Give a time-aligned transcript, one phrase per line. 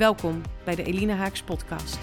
[0.00, 1.98] Welkom bij de Elina Haaks podcast.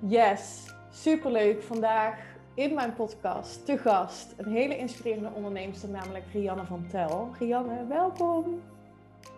[0.00, 1.62] Yes, superleuk.
[1.62, 2.18] Vandaag
[2.54, 7.30] in mijn podcast te gast een hele inspirerende onderneemster, namelijk Rianne van Tel.
[7.38, 8.62] Rianne, welkom.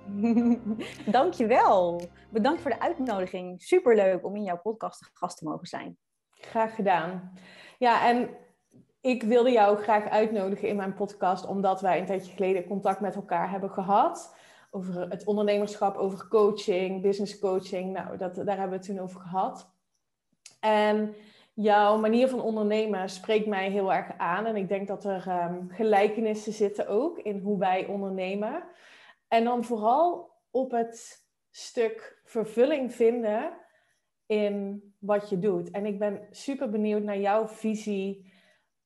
[1.06, 2.00] Dankjewel.
[2.30, 3.62] Bedankt voor de uitnodiging.
[3.62, 5.98] Superleuk om in jouw podcast te gast te mogen zijn.
[6.30, 7.32] Graag gedaan.
[7.78, 8.28] Ja, en
[9.02, 13.14] ik wilde jou graag uitnodigen in mijn podcast, omdat wij een tijdje geleden contact met
[13.14, 14.36] elkaar hebben gehad.
[14.70, 17.92] Over het ondernemerschap, over coaching, business coaching.
[17.92, 19.70] Nou, dat, daar hebben we het toen over gehad.
[20.60, 21.14] En
[21.54, 24.46] jouw manier van ondernemen spreekt mij heel erg aan.
[24.46, 28.62] En ik denk dat er um, gelijkenissen zitten ook in hoe wij ondernemen.
[29.28, 33.52] En dan vooral op het stuk vervulling vinden
[34.26, 35.70] in wat je doet.
[35.70, 38.31] En ik ben super benieuwd naar jouw visie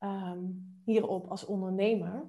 [0.07, 2.25] um, hierop als ondernemer.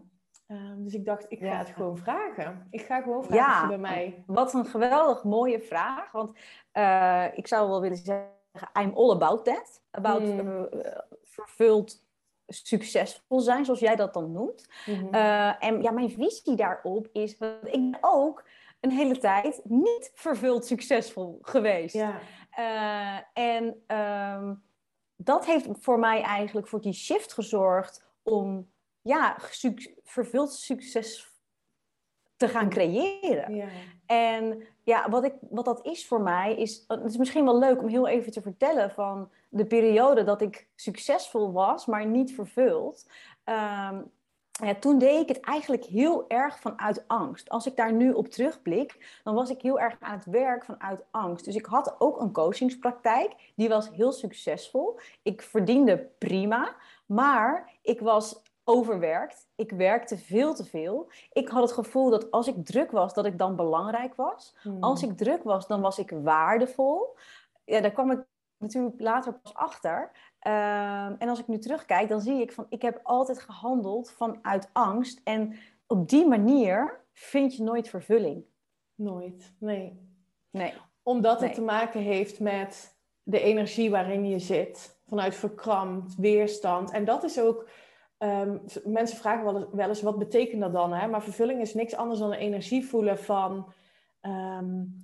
[0.48, 2.68] Um, dus ik dacht, ik ga het gewoon vragen.
[2.70, 4.24] Ik ga gewoon vragen ja, bij mij.
[4.28, 6.12] Wat een geweldig mooie vraag.
[6.12, 6.32] Want
[6.74, 9.82] uh, ik zou wel willen zeggen, I'm all about that.
[9.92, 10.40] About mm.
[10.40, 10.82] uh,
[11.24, 12.06] vervuld
[12.48, 14.68] succesvol zijn, zoals jij dat dan noemt.
[14.86, 15.16] Mm -hmm.
[15.16, 18.46] uh, en ja, mijn visie daarop is, dat ik ben ook
[18.80, 21.96] een hele tijd niet vervuld succesvol geweest.
[21.96, 22.20] Ja.
[23.34, 24.64] en um,
[25.18, 28.70] dat heeft voor mij eigenlijk voor die shift gezorgd om
[29.02, 29.38] ja,
[30.04, 31.36] vervuld succes
[32.36, 33.56] te gaan creëren.
[33.56, 33.68] Ja.
[34.06, 37.82] En ja, wat, ik, wat dat is voor mij, is, het is misschien wel leuk
[37.82, 43.10] om heel even te vertellen van de periode dat ik succesvol was, maar niet vervuld.
[43.46, 44.12] Um,
[44.66, 47.50] ja, toen deed ik het eigenlijk heel erg vanuit angst.
[47.50, 51.04] Als ik daar nu op terugblik, dan was ik heel erg aan het werk vanuit
[51.12, 51.46] angst.
[51.46, 55.00] Dus ik had ook een coachingspraktijk, die was heel succesvol.
[55.24, 56.76] Ik verdiende prima,
[57.06, 59.48] maar ik was overwerkt.
[59.56, 61.12] Ik werkte veel te veel.
[61.32, 64.56] Ik had het gevoel dat als ik druk was, dat ik dan belangrijk was.
[64.62, 64.84] Hmm.
[64.84, 67.16] Als ik druk was, dan was ik waardevol.
[67.66, 68.26] Ja, daar kwam ik
[68.58, 70.12] natuurlijk later pas achter.
[70.48, 74.70] Ehm, en als ik nu terugkijk, dan zie ik van ik heb altijd gehandeld vanuit
[74.74, 75.22] angst.
[75.24, 75.56] En
[75.88, 78.46] op die manier vind je nooit vervulling.
[78.96, 80.00] Nooit, nee.
[80.50, 80.74] Nee.
[81.04, 85.00] Omdat het te maken heeft met de energie waarin je zit.
[85.08, 86.92] Vanuit verkrampt, weerstand.
[86.92, 87.70] En dat is ook.
[88.18, 89.44] Um, mensen vragen
[89.76, 90.94] wel eens, wat betekent dat dan?
[90.94, 91.08] Hè?
[91.08, 93.74] Maar vervulling is niks anders dan een energie voelen van
[94.22, 94.96] um,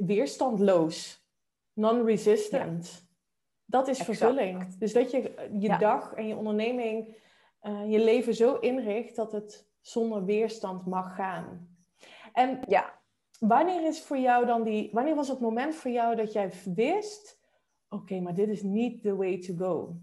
[0.00, 1.26] weerstandloos,
[1.72, 3.07] non-resistant.
[3.70, 4.78] Dat is vervulling.
[4.78, 7.16] Dus dat je eh, je dag en je onderneming,
[7.62, 11.76] uh, je leven zo inricht dat het zonder weerstand mag gaan.
[12.32, 12.98] En ja.
[13.38, 17.40] wanneer is voor jou dan die, wanneer was het moment voor jou dat jij wist,
[17.88, 19.96] oké, maar dit is niet the way to go?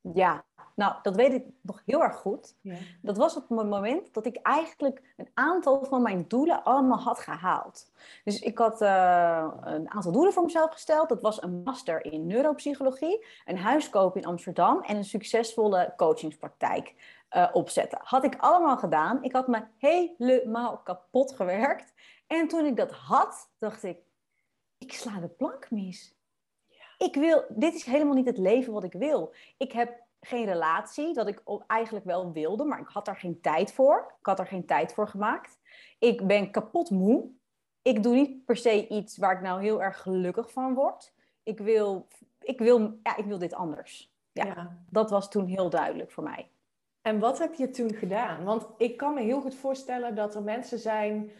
[0.00, 0.44] Ja,
[0.74, 2.56] nou, dat weet ik nog heel erg goed.
[2.60, 2.74] Ja.
[3.02, 7.90] Dat was het moment dat ik eigenlijk een aantal van mijn doelen allemaal had gehaald.
[8.24, 11.08] Dus ik had uh, een aantal doelen voor mezelf gesteld.
[11.08, 16.94] Dat was een master in neuropsychologie, een huis kopen in Amsterdam en een succesvolle coachingspraktijk
[17.30, 17.98] uh, opzetten.
[18.02, 19.22] Had ik allemaal gedaan.
[19.22, 21.92] Ik had me helemaal kapot gewerkt.
[22.26, 23.98] En toen ik dat had, dacht ik,
[24.78, 26.14] ik sla de plank mis.
[26.98, 29.34] Ik wil, dit is helemaal niet het leven wat ik wil.
[29.56, 33.72] Ik heb geen relatie, dat ik eigenlijk wel wilde, maar ik had daar geen tijd
[33.72, 34.14] voor.
[34.18, 35.60] Ik had er geen tijd voor gemaakt.
[35.98, 37.30] Ik ben kapot moe.
[37.82, 41.14] Ik doe niet per se iets waar ik nou heel erg gelukkig van word.
[41.42, 42.08] Ik wil,
[42.40, 44.12] ik wil, ja, ik wil dit anders.
[44.32, 46.50] Ja, dat was toen heel duidelijk voor mij.
[47.02, 48.44] En wat heb je toen gedaan?
[48.44, 51.30] Want ik kan me heel goed voorstellen dat er mensen zijn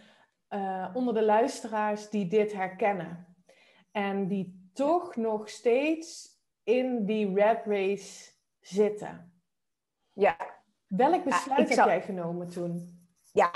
[0.50, 3.36] uh, onder de luisteraars die dit herkennen.
[3.92, 8.32] En die toch nog steeds in die rat race
[8.66, 9.32] zitten.
[10.12, 10.36] Ja.
[10.86, 12.98] Welk besluit heb jij genomen toen?
[13.32, 13.50] Ja,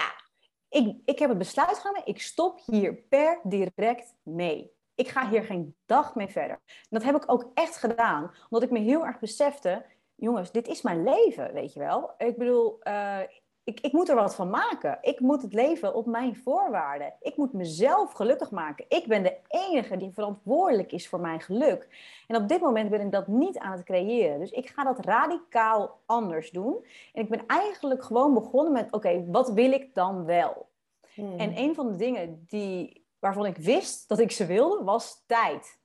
[0.68, 4.76] ik, ik heb het besluit genomen, ik stop hier per direct mee.
[4.94, 6.60] Ik ga hier geen dag mee verder.
[6.66, 9.84] En dat heb ik ook echt gedaan, omdat ik me heel erg besefte,
[10.14, 12.14] jongens, dit is mijn leven, weet je wel.
[12.18, 13.20] Ik bedoel, uh,
[13.68, 14.98] ik, ik moet er wat van maken.
[15.00, 17.12] Ik moet het leven op mijn voorwaarden.
[17.20, 18.84] Ik moet mezelf gelukkig maken.
[18.88, 21.88] Ik ben de enige die verantwoordelijk is voor mijn geluk.
[22.26, 24.38] En op dit moment ben ik dat niet aan het creëren.
[24.38, 26.84] Dus ik ga dat radicaal anders doen.
[27.12, 30.68] En ik ben eigenlijk gewoon begonnen met: oké, wat wil ik dan wel?
[31.14, 31.38] Hmm.
[31.38, 35.77] En een van de dingen die, waarvan ik wist dat ik ze wilde, was tijd.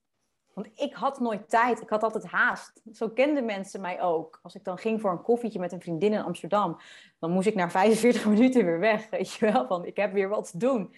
[0.54, 1.82] Want ik had nooit tijd.
[1.82, 2.82] Ik had altijd haast.
[2.94, 4.40] Zo kenden mensen mij ook.
[4.44, 6.78] Als ik dan ging voor een koffietje met een vriendin in Amsterdam,
[7.20, 9.10] dan moest ik na 45 minuten weer weg.
[9.10, 10.94] Weet je wel, van ik heb weer wat te doen.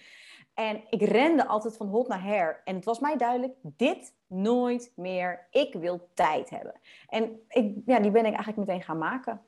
[0.54, 2.60] En ik rende altijd van hot naar her.
[2.64, 5.46] En het was mij duidelijk, dit nooit meer.
[5.50, 6.80] Ik wil tijd hebben.
[7.08, 9.42] En ik, ja, die ben ik eigenlijk meteen gaan maken.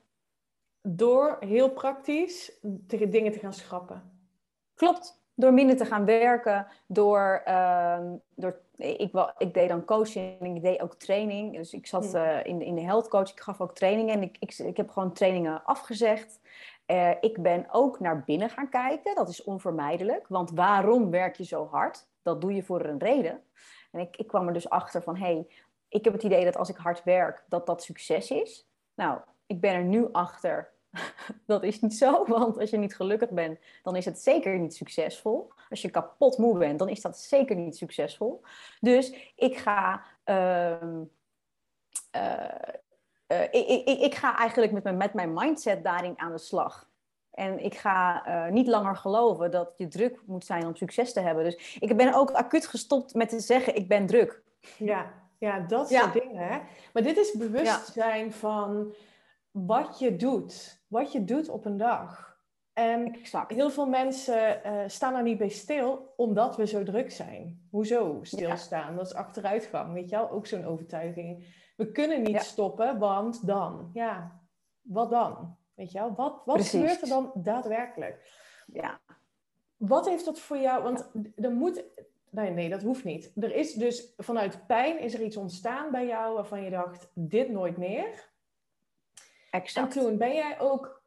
[0.81, 4.23] Door heel praktisch dingen te gaan schrappen.
[4.73, 5.21] Klopt.
[5.33, 7.99] Door minder te gaan werken, door, uh,
[8.35, 11.55] door ik, ik deed dan coaching en ik deed ook training.
[11.55, 14.37] Dus ik zat uh, in, in de health coach, ik gaf ook trainingen en ik,
[14.39, 16.39] ik, ik heb gewoon trainingen afgezegd.
[16.87, 20.27] Uh, ik ben ook naar binnen gaan kijken, dat is onvermijdelijk.
[20.27, 22.07] Want waarom werk je zo hard?
[22.21, 23.43] Dat doe je voor een reden.
[23.91, 25.47] En ik, ik kwam er dus achter van, hé, hey,
[25.87, 28.67] ik heb het idee dat als ik hard werk, dat dat succes is.
[28.95, 30.71] Nou, ik ben er nu achter
[31.45, 34.75] dat is niet zo, want als je niet gelukkig bent, dan is het zeker niet
[34.75, 35.51] succesvol.
[35.69, 38.41] Als je kapot moe bent, dan is dat zeker niet succesvol.
[38.79, 41.01] Dus ik ga, uh,
[42.15, 46.89] uh, ik, ik, ik, ga eigenlijk met mijn, met mijn mindset daarin aan de slag.
[47.31, 51.19] En ik ga uh, niet langer geloven dat je druk moet zijn om succes te
[51.19, 51.43] hebben.
[51.43, 54.41] Dus ik ben ook acuut gestopt met te zeggen, ik ben druk.
[54.77, 56.61] Ja, ja dat soort dingen.
[56.93, 58.31] Maar dit is bewustzijn ja.
[58.31, 58.93] van
[59.51, 60.78] wat je doet.
[60.89, 62.37] Wat je doet op een dag.
[62.73, 63.51] En exact.
[63.51, 67.67] heel veel mensen uh, staan er niet bij stil, omdat we zo druk zijn.
[67.69, 68.95] Hoezo stilstaan?
[68.95, 70.29] Dat is achteruitgang, weet je wel?
[70.29, 71.57] Ook zo'n overtuiging.
[71.77, 73.89] We kunnen niet stoppen, want dan.
[73.93, 74.41] Ja,
[74.81, 75.57] wat dan?
[75.75, 76.13] Weet je wel?
[76.15, 78.31] Wat, wat gebeurt er dan daadwerkelijk?
[78.65, 78.99] Ja.
[79.77, 80.83] Wat heeft dat voor jou...
[80.83, 81.83] Want er moet...
[82.29, 83.31] Nee, nee, dat hoeft niet.
[83.35, 87.49] Er is dus vanuit pijn is er iets ontstaan bij jou waarvan je dacht, dit
[87.49, 88.28] nooit meer.
[89.49, 89.95] Exact.
[89.95, 91.01] En toen ben jij ook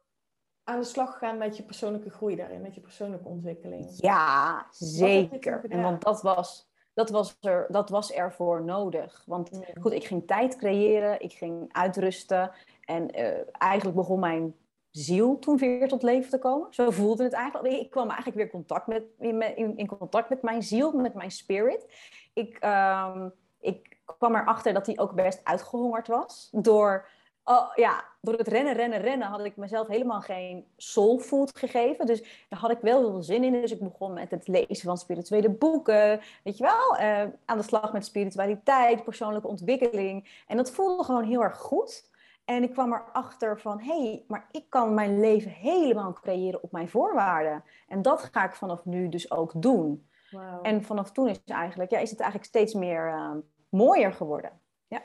[0.63, 3.95] aan de slag gegaan met je persoonlijke groei daarin, met je persoonlijke ontwikkeling.
[3.97, 5.65] Ja, zeker.
[5.69, 9.23] En want dat was, dat, was er, dat was ervoor nodig.
[9.25, 9.63] Want mm.
[9.81, 12.51] goed, ik ging tijd creëren, ik ging uitrusten.
[12.81, 14.55] En uh, eigenlijk begon mijn
[14.89, 16.73] ziel toen weer tot leven te komen.
[16.73, 17.73] Zo voelde het eigenlijk.
[17.73, 21.85] Ik kwam eigenlijk weer contact met, in, in contact met mijn ziel, met mijn spirit.
[22.33, 27.07] Ik, um, ik kwam erachter dat die ook best uitgehongerd was door
[27.43, 32.05] oh, ja, door het rennen, rennen, rennen had ik mezelf helemaal geen soul food gegeven.
[32.05, 33.51] Dus daar had ik wel heel veel zin in.
[33.51, 36.21] Dus ik begon met het lezen van spirituele boeken.
[36.43, 40.43] Weet je wel, uh, aan de slag met spiritualiteit, persoonlijke ontwikkeling.
[40.47, 42.11] En dat voelde gewoon heel erg goed.
[42.45, 46.71] En ik kwam erachter van, hé, hey, maar ik kan mijn leven helemaal creëren op
[46.71, 47.63] mijn voorwaarden.
[47.87, 50.07] En dat ga ik vanaf nu dus ook doen.
[50.31, 50.59] Wow.
[50.61, 53.31] En vanaf toen is het eigenlijk, ja, is het eigenlijk steeds meer uh,
[53.69, 54.61] mooier geworden.
[54.87, 55.01] Ja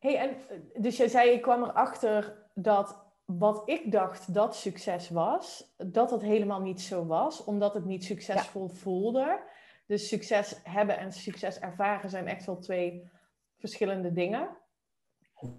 [0.00, 5.08] hey, en eh, dus jij zei, ik kwam erachter dat wat ik dacht dat succes
[5.08, 9.40] was, dat dat helemaal niet zo was, omdat het niet succesvol voelde.
[9.86, 13.10] Dus succes hebben en succes ervaren zijn echt wel twee
[13.58, 14.48] verschillende dingen.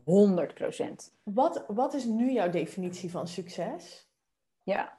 [0.03, 1.13] 100 procent.
[1.23, 4.09] Wat, wat is nu jouw definitie van succes?
[4.63, 4.97] Ja,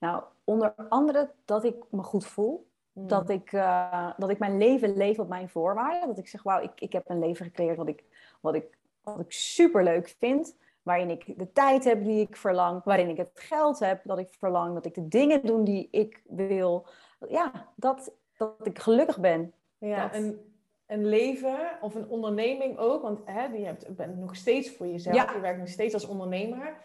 [0.00, 2.71] nou, onder andere dat ik me goed voel.
[2.92, 3.06] Hmm.
[3.06, 6.08] Dat, ik, uh, dat ik mijn leven leef op mijn voorwaarden.
[6.08, 8.04] Dat ik zeg, wauw, ik, ik heb een leven gecreëerd wat ik,
[8.40, 10.56] wat ik, wat ik super leuk vind.
[10.82, 12.84] Waarin ik de tijd heb die ik verlang.
[12.84, 14.74] Waarin ik het geld heb dat ik verlang.
[14.74, 16.86] Dat ik de dingen doe die ik wil.
[17.28, 19.52] Ja, dat, dat ik gelukkig ben.
[19.78, 20.54] Ja, een,
[20.86, 23.02] een leven of een onderneming ook.
[23.02, 25.16] Want hè, je hebt, bent nog steeds voor jezelf.
[25.16, 25.32] Ja.
[25.32, 26.76] Je werkt nog steeds als ondernemer.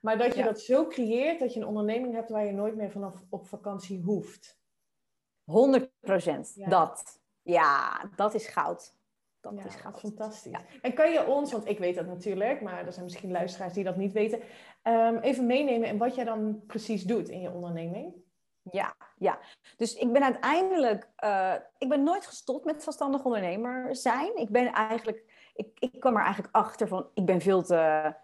[0.00, 2.90] Maar dat je dat zo creëert dat je een onderneming hebt waar je nooit meer
[2.90, 4.58] vanaf op vakantie hoeft.
[5.46, 6.70] 100 procent.
[6.70, 7.20] Dat.
[7.42, 8.96] Ja, dat is goud
[9.54, 10.00] dat is gaaf.
[10.00, 10.52] Fantastisch.
[10.82, 13.84] En kan je ons, want ik weet dat natuurlijk, maar er zijn misschien luisteraars die
[13.84, 14.40] dat niet weten,
[14.82, 18.14] um, even meenemen in wat jij dan precies doet in je onderneming?
[18.70, 19.38] Ja, ja.
[19.76, 24.36] Dus ik ben uiteindelijk, uh, ik ben nooit gestopt met zelfstandig ondernemer zijn.
[24.36, 28.14] Ik ben eigenlijk, ik, ik kwam er eigenlijk achter van, ik ben veel te,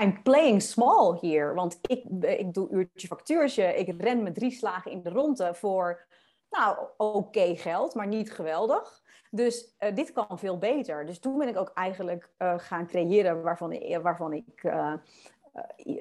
[0.00, 1.54] I'm playing small hier.
[1.54, 6.06] Want ik, ik doe uurtje factuurtje, ik ren met drie slagen in de ronde voor,
[6.50, 9.02] nou, oké geld, maar niet geweldig.
[9.30, 11.06] Dus uh, dit kan veel beter.
[11.06, 14.70] Dus toen ben ik ook eigenlijk uh, gaan creëren waarvan ik, waarvan ik,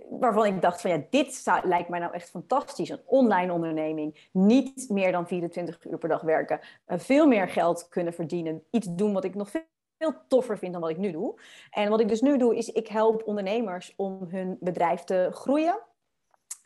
[0.09, 2.89] waarvan ik dacht van ja, dit lijkt mij nou echt fantastisch.
[2.89, 4.29] Een online onderneming.
[4.31, 6.59] Niet meer dan 24 uur per dag werken.
[6.87, 8.63] veel meer geld kunnen verdienen.
[8.71, 9.65] Iets doen wat ik nog veel
[9.97, 11.39] veel toffer vind dan wat ik nu doe.
[11.69, 15.79] En wat ik dus nu doe, is ik help ondernemers om hun bedrijf te groeien.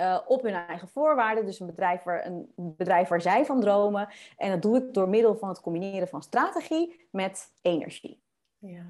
[0.01, 1.45] Uh, op hun eigen voorwaarden.
[1.45, 4.09] Dus een bedrijf, waar, een bedrijf waar zij van dromen.
[4.37, 8.23] En dat doe ik door middel van het combineren van strategie met energie.
[8.57, 8.85] Ja,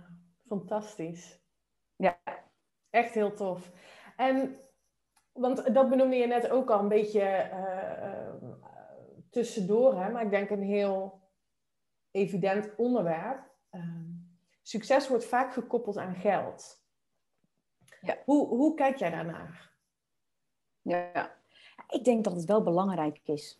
[0.48, 1.40] fantastisch.
[1.96, 2.20] Ja.
[2.90, 3.72] Echt heel tof.
[4.16, 4.60] En,
[5.32, 8.50] want dat benoemde je net ook al een beetje uh,
[9.30, 11.22] tussendoor, hè, maar ik denk een heel
[12.12, 13.50] evident onderwerp.
[13.70, 14.10] Ehm,
[14.62, 16.86] succes wordt vaak gekoppeld aan geld.
[18.02, 18.18] Ja.
[18.26, 19.71] Hoe, hoe kijk jij daarnaar?
[20.82, 21.36] Ja,
[21.90, 23.60] ik denk dat het wel belangrijk is.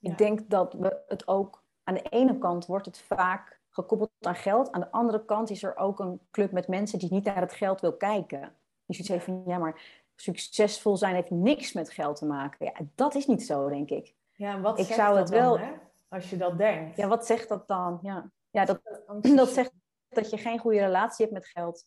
[0.00, 4.34] Ik denk dat we het ook aan de ene kant wordt het vaak gekoppeld aan
[4.34, 4.72] geld.
[4.72, 7.52] Aan de andere kant is er ook een club met mensen die niet naar het
[7.52, 8.54] geld wil kijken.
[8.86, 12.66] Dus je zegt van ja, maar succesvol zijn heeft niks met geld te maken.
[12.66, 14.14] Ja, dat is niet zo, denk ik.
[14.32, 15.72] Ja, wat ik zou het wel, hè?
[16.08, 16.96] als je dat denkt?
[16.96, 17.98] Ja, wat zegt dat dan?
[18.02, 18.80] Ja, ja dat,
[19.36, 19.72] dat zegt
[20.08, 21.86] dat je geen goede relatie hebt met geld.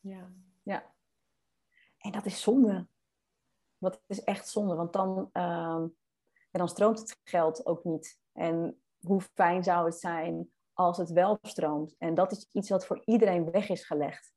[0.00, 0.30] Ja.
[0.62, 0.94] Ja.
[1.98, 2.86] En dat is zonde.
[3.78, 5.84] Dat is echt zonde, want dan, uh,
[6.50, 8.18] dan stroomt het geld ook niet.
[8.32, 11.94] En hoe fijn zou het zijn als het wel stroomt?
[11.98, 14.32] En dat is iets wat voor iedereen weg is gelegd.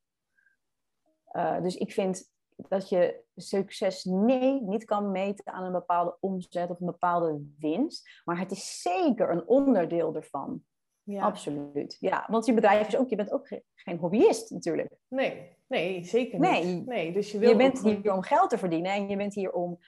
[1.31, 6.69] Uh, dus ik vind dat je succes nee niet kan meten aan een bepaalde omzet
[6.69, 8.21] of een bepaalde winst.
[8.25, 10.63] Maar het is zeker een onderdeel ervan.
[11.03, 11.23] Ja.
[11.23, 11.97] Absoluut.
[11.99, 14.93] Ja, want je bedrijf is ook, je bent ook geen hobbyist natuurlijk.
[15.07, 16.49] Nee, nee zeker niet.
[16.49, 19.33] Nee, nee dus je, wil je bent hier om geld te verdienen en je bent
[19.33, 19.79] hier om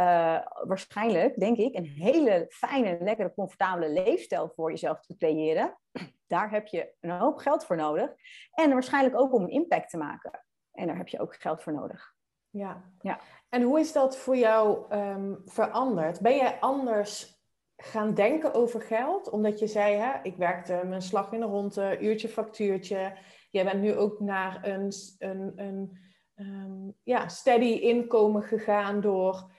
[0.00, 5.78] uh, waarschijnlijk, denk ik, een hele fijne, lekkere, comfortabele leefstijl voor jezelf te creëren.
[6.26, 8.14] Daar heb je een hoop geld voor nodig.
[8.50, 10.44] En waarschijnlijk ook om een impact te maken.
[10.72, 12.14] En daar heb je ook geld voor nodig.
[12.50, 12.84] Ja.
[13.00, 13.20] ja.
[13.48, 16.20] En hoe is dat voor jou um, veranderd?
[16.20, 17.40] Ben jij anders
[17.76, 19.30] gaan denken over geld?
[19.30, 23.12] Omdat je zei, hè, ik werkte mijn slag in de ronde, uurtje factuurtje.
[23.50, 25.98] Jij bent nu ook naar een, een, een
[26.36, 29.50] um, ja, steady inkomen gegaan door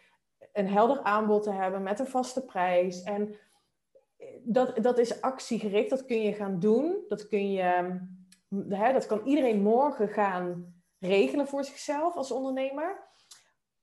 [0.53, 3.03] een helder aanbod te hebben met een vaste prijs.
[3.03, 3.36] En
[4.43, 7.03] dat, dat is actiegericht, dat kun je gaan doen.
[7.07, 8.00] Dat, kun je,
[8.69, 13.10] hè, dat kan iedereen morgen gaan regelen voor zichzelf als ondernemer.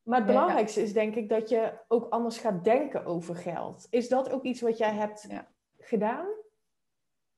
[0.03, 3.87] Maar het belangrijkste is denk ik dat je ook anders gaat denken over geld.
[3.91, 5.49] Is dat ook iets wat jij hebt ja.
[5.79, 6.27] gedaan?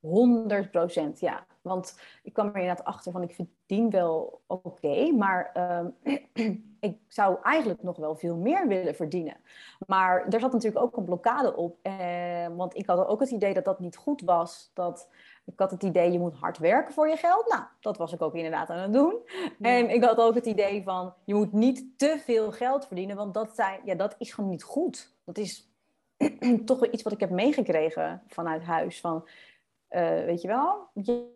[0.01, 1.45] 100 procent, ja.
[1.61, 5.87] Want ik kwam er inderdaad achter van ik verdien wel oké, maar ehm,
[6.79, 9.37] ik zou eigenlijk nog wel veel meer willen verdienen.
[9.87, 13.53] Maar er zat natuurlijk ook een blokkade op, eh, want ik had ook het idee
[13.53, 14.71] dat dat niet goed was.
[14.73, 15.09] Dat,
[15.45, 17.49] ik had het idee, je moet hard werken voor je geld.
[17.49, 19.15] Nou, dat was ik ook inderdaad aan het doen.
[19.59, 23.33] En ik had ook het idee van, je moet niet te veel geld verdienen, want
[23.33, 25.15] dat, zijn, ja, dat is gewoon niet goed.
[25.25, 25.73] Dat is
[26.65, 28.99] toch wel iets wat ik heb meegekregen vanuit huis.
[28.99, 29.27] Van,
[29.91, 30.89] uh, weet je wel?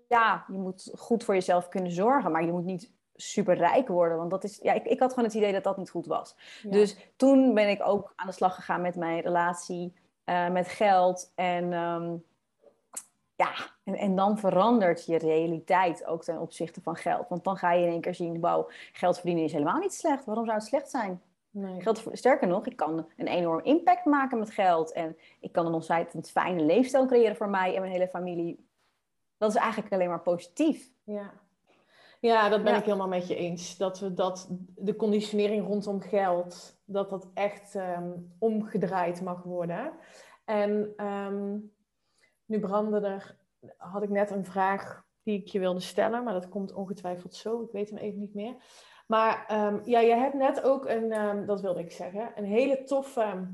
[0.08, 4.18] Ja, je moet goed voor jezelf kunnen zorgen, maar je moet niet super rijk worden.
[4.18, 6.36] Want dat is, ja, ik, ik had gewoon het idee dat dat niet goed was.
[6.64, 9.94] Dus toen ben ik ook aan de slag gegaan met mijn relatie
[10.26, 11.32] uh, met geld.
[11.36, 12.24] En um,
[13.36, 17.30] ja, en, en, dan verandert je realiteit ook ten opzichte van geld.
[17.30, 20.26] Want dan ga je in één keer zien, wauw, geld verdienen is helemaal niet slecht.
[20.26, 21.22] Waarom zou het slecht zijn?
[21.56, 21.82] Nee.
[21.82, 24.92] Geld, sterker nog, ik kan een enorm impact maken met geld.
[24.92, 28.68] En ik kan een ontzettend fijne leefstijl creëren voor mij en mijn hele familie.
[29.38, 30.92] Dat is eigenlijk alleen maar positief.
[31.04, 31.32] Ja,
[32.20, 33.78] ja dat ben ik helemaal met je eens.
[33.78, 39.92] Dat, we dat de conditionering rondom geld, dat dat echt um, omgedraaid mag worden.
[40.46, 41.72] En um,
[42.46, 43.38] nu brandde er,
[43.78, 47.62] had ik net een vraag die ik je wilde stellen, maar dat komt ongetwijfeld zo.
[47.62, 48.56] Ik weet hem even niet meer.
[49.06, 52.84] Maar um, ja, je hebt net ook een, um, dat wilde ik zeggen, een hele
[52.84, 53.54] toffe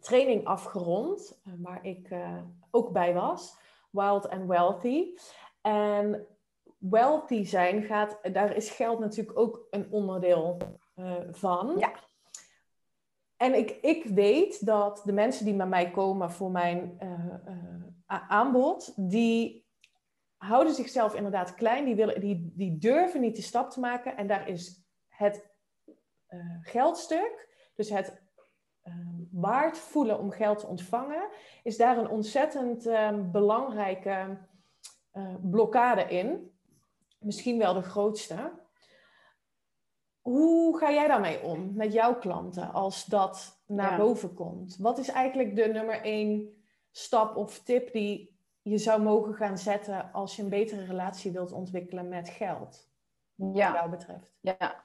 [0.00, 2.38] training afgerond, uh, waar ik uh,
[2.70, 3.56] ook bij was.
[3.90, 5.14] Wild and Wealthy.
[5.60, 6.26] En
[6.78, 10.56] wealthy zijn gaat, daar is geld natuurlijk ook een onderdeel
[10.96, 11.78] uh, van.
[11.78, 11.92] Ja.
[13.36, 16.98] En ik, ik weet dat de mensen die bij mij komen voor mijn
[18.06, 19.67] aanbod, die
[20.38, 24.16] houden zichzelf inderdaad klein, die, willen, die, die durven niet de stap te maken.
[24.16, 25.50] En daar is het
[26.28, 28.22] uh, geldstuk, dus het
[28.84, 28.94] uh,
[29.30, 31.28] waard voelen om geld te ontvangen,
[31.62, 34.38] is daar een ontzettend uh, belangrijke
[35.18, 36.52] eh, blokkade in.
[37.18, 38.52] Misschien wel de grootste.
[40.20, 44.76] Hoe ga jij daarmee om met jouw klanten als dat naar boven komt?
[44.76, 48.37] Wat is eigenlijk de nummer één stap of tip die
[48.68, 52.88] je zou mogen gaan zetten als je een betere relatie wilt ontwikkelen met geld?
[53.34, 53.44] Ja.
[53.44, 54.34] Wat jou betreft.
[54.40, 54.84] Ja.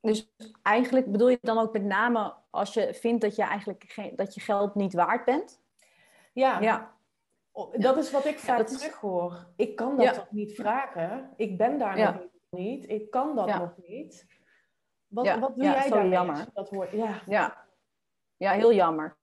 [0.00, 0.32] Dus
[0.62, 4.34] eigenlijk bedoel je dan ook met name als je vindt dat je eigenlijk geen, dat
[4.34, 5.62] je geld niet waard bent?
[6.32, 6.60] Ja.
[6.60, 6.94] ja.
[7.72, 9.46] Dat is wat ik vaak ja, terug hoor.
[9.56, 11.30] Ik kan dat toch niet vragen?
[11.36, 12.88] Ik ben daar nog niet.
[12.88, 14.26] Ik kan dat nog niet.
[15.06, 16.46] Wat, wat doe jij daar jammer.
[16.54, 16.90] Dat hoort?
[16.90, 17.22] Ja.
[17.26, 17.64] ja,
[18.40, 19.16] ja, heel jammer.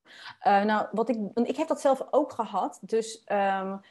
[0.47, 2.79] Uh, nou, wat ik, ik heb dat zelf ook gehad.
[2.81, 3.81] Dus um,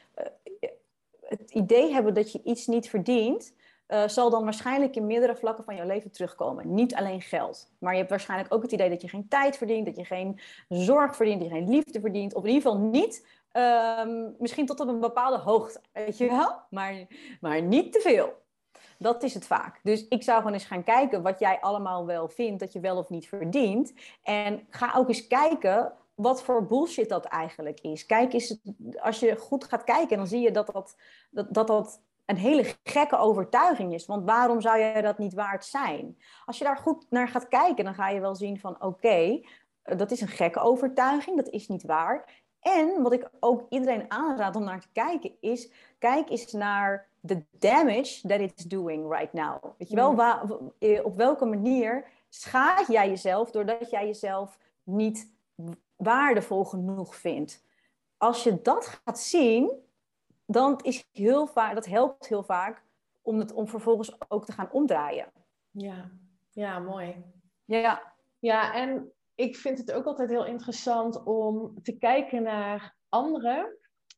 [1.21, 3.53] het idee hebben dat je iets niet verdient,
[3.87, 6.73] uh, zal dan waarschijnlijk in meerdere vlakken van jouw leven terugkomen.
[6.73, 9.85] Niet alleen geld, maar je hebt waarschijnlijk ook het idee dat je geen tijd verdient,
[9.85, 13.27] dat je geen zorg verdient, dat je geen liefde verdient, of in ieder geval niet.
[13.53, 17.07] Um, misschien tot op een bepaalde hoogte, weet je wel, maar,
[17.41, 18.45] maar niet te veel.
[18.97, 19.79] Dat is het vaak.
[19.83, 22.97] Dus ik zou gewoon eens gaan kijken wat jij allemaal wel vindt dat je wel
[22.97, 23.93] of niet verdient.
[24.23, 28.05] En ga ook eens kijken wat voor bullshit dat eigenlijk is.
[28.05, 28.57] Kijk eens,
[28.99, 30.95] als je goed gaat kijken, dan zie je dat dat,
[31.29, 34.05] dat, dat, een hele gekke overtuiging is.
[34.05, 36.17] Want waarom zou je dat niet waard zijn?
[36.45, 39.41] Als je daar goed naar gaat kijken, dan ga je wel zien van oké,
[39.83, 42.43] dat is een gekke overtuiging, dat is niet waar.
[42.59, 47.45] En wat ik ook iedereen aanraad om naar te kijken is, kijk eens naar the
[47.51, 49.63] damage that it's doing right now.
[49.77, 50.15] Weet je wel, mm.
[50.15, 50.43] waar,
[50.79, 55.31] eh, op welke manier schaadt jij jezelf doordat jij jezelf niet
[55.95, 57.65] waardevol genoeg vindt?
[58.17, 59.71] Als je dat gaat zien,
[60.45, 62.83] dan is heel vaak, dat helpt heel vaak
[63.21, 65.27] om het om vervolgens ook te gaan omdraaien.
[65.71, 66.11] Ja,
[66.51, 67.23] ja, mooi.
[67.65, 68.15] Ja.
[68.39, 73.77] Ja, en ik vind het ook altijd heel interessant om te kijken naar anderen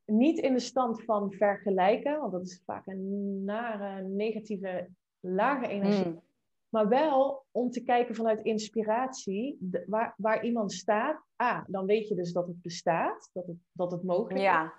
[0.10, 4.90] niet in de stand van vergelijken, want dat is vaak een nare, negatieve,
[5.20, 6.04] lage energie.
[6.04, 6.22] Hmm.
[6.70, 11.24] Maar wel om te kijken vanuit inspiratie, waar, waar iemand staat.
[11.44, 14.66] A, dan weet je dus dat het bestaat, dat het, dat het mogelijk ja.
[14.66, 14.72] is.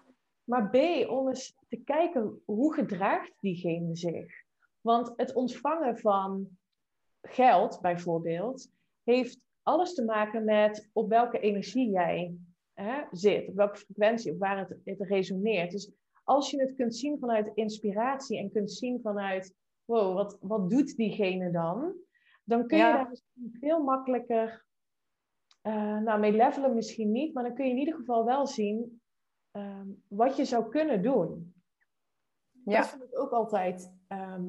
[0.44, 0.76] Maar B,
[1.10, 4.32] om eens te kijken hoe gedraagt diegene zich.
[4.80, 6.48] Want het ontvangen van
[7.22, 8.70] geld, bijvoorbeeld,
[9.02, 12.36] heeft alles te maken met op welke energie jij
[12.82, 15.70] hè, zit, op welke frequentie, op waar het, het resoneert.
[15.70, 15.92] Dus
[16.24, 20.96] als je het kunt zien vanuit inspiratie en kunt zien vanuit, wow, wat, wat doet
[20.96, 21.94] diegene dan?
[22.44, 24.64] Dan kun je daar misschien veel makkelijker,
[25.62, 29.00] uh, nou, mee levelen misschien niet, maar dan kun je in ieder geval wel zien
[29.50, 31.54] ehm, wat je zou kunnen doen.
[32.64, 32.80] Ja.
[32.80, 34.44] Dat vind ik ook altijd ehm,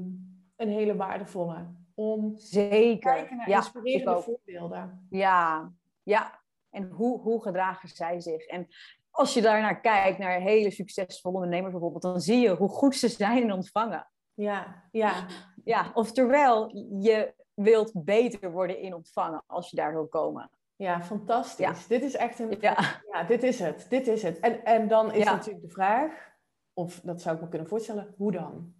[0.55, 1.79] een hele waardevolle.
[1.93, 3.11] Om Zeker.
[3.11, 5.07] te kijken naar inspirerende voorbeelden.
[5.09, 5.71] Ja,
[6.03, 6.40] ja,
[6.71, 8.45] en hoe, hoe gedragen zij zich?
[8.45, 8.67] En
[9.09, 12.95] als je daar naar kijkt, naar hele succesvolle ondernemers bijvoorbeeld, dan zie je hoe goed
[12.95, 14.11] ze zijn in ontvangen.
[14.33, 15.25] Ja, ja.
[15.63, 20.49] Ja, oftewel, je wilt beter worden in ontvangen als je daar wil komen.
[20.75, 21.87] Ja, fantastisch.
[21.87, 22.57] Dit is echt een...
[22.59, 23.01] Ja.
[23.11, 23.85] ja, dit is het.
[23.89, 24.39] Dit is het.
[24.39, 26.31] En, en dan is natuurlijk de vraag,
[26.73, 28.73] of dat zou ik me kunnen voorstellen, hoe dan?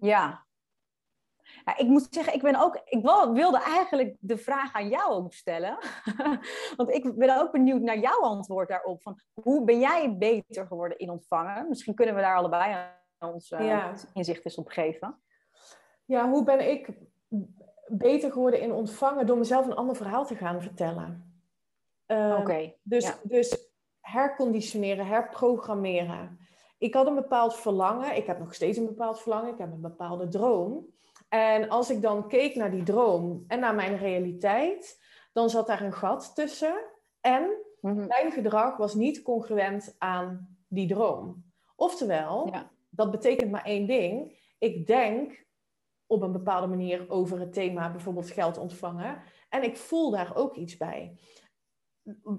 [0.00, 0.45] Ja,
[1.66, 3.02] ja, ik moet zeggen, ik ben ook, ik
[3.32, 5.78] wilde eigenlijk de vraag aan jou ook stellen.
[6.76, 9.02] Want ik ben ook benieuwd naar jouw antwoord daarop.
[9.02, 11.68] Van hoe ben jij beter geworden in ontvangen?
[11.68, 12.76] Misschien kunnen we daar allebei
[13.18, 15.20] ons uh, inzicht eens op geven.
[16.04, 16.88] Ja, hoe ben ik
[17.86, 21.40] beter geworden in ontvangen door mezelf een ander verhaal te gaan vertellen?
[22.06, 22.74] Uh, Oké.
[22.82, 23.68] dus, dus
[24.00, 26.38] herconditioneren, herprogrammeren.
[26.78, 28.16] Ik had een bepaald verlangen.
[28.16, 29.52] Ik heb nog steeds een bepaald verlangen.
[29.52, 30.94] Ik heb een bepaalde droom.
[31.28, 35.82] En als ik dan keek naar die droom en naar mijn realiteit, dan zat daar
[35.82, 36.84] een gat tussen.
[37.20, 38.06] En mhm.
[38.06, 41.44] mijn gedrag was niet congruent aan die droom.
[41.76, 42.50] Oftewel,
[42.90, 44.38] dat betekent maar één ding.
[44.58, 45.46] Ik denk
[46.06, 49.22] op een bepaalde manier over het thema bijvoorbeeld geld ontvangen.
[49.48, 51.18] En ik voel daar ook iets bij.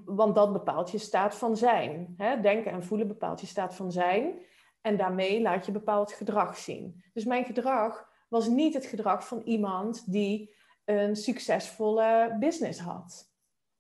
[0.06, 2.14] Want dat bepaalt je staat van zijn.
[2.18, 2.40] Hè?
[2.40, 4.40] Denken en voelen bepaalt je staat van zijn.
[4.82, 7.04] En daarmee laat je bepaald gedrag zien.
[7.14, 13.32] Dus mijn gedrag was niet het gedrag van iemand die een succesvolle business had.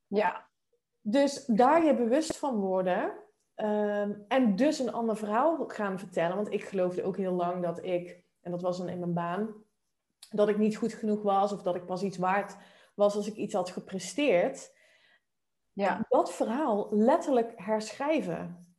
[0.07, 0.49] Ja.
[1.01, 3.13] Dus daar je bewust van worden
[3.55, 6.35] ehm, en dus een ander verhaal gaan vertellen.
[6.35, 9.53] Want ik geloofde ook heel lang dat ik, en dat was dan in mijn baan,
[10.29, 12.57] dat ik niet goed genoeg was of dat ik pas iets waard
[12.95, 14.75] was als ik iets had gepresteerd.
[15.73, 16.05] Ja.
[16.09, 18.75] Dat verhaal letterlijk herschrijven,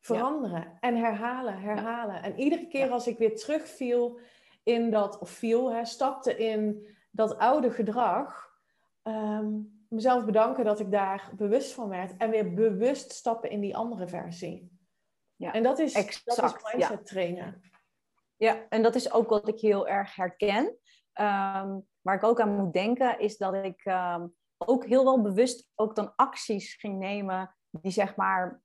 [0.00, 2.22] veranderen en herhalen, herhalen.
[2.22, 4.20] En iedere keer als ik weer terugviel
[4.62, 8.50] in dat, of viel, hè, stapte in dat oude gedrag.
[9.02, 12.16] Ehm, mezelf bedanken dat ik daar bewust van werd.
[12.16, 14.70] En weer bewust stappen in die andere versie.
[15.36, 17.62] Ja, en dat is, exact, dat is mindset trainen.
[18.36, 20.76] Ja, en dat is ook wat ik heel erg herken.
[21.12, 24.26] Ehm, waar ik ook aan moet denken, is dat ik ehm,
[24.58, 28.62] ook heel wel bewust ook dan acties ging nemen die zeg maar